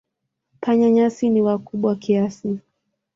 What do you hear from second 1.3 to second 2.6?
wakubwa kiasi.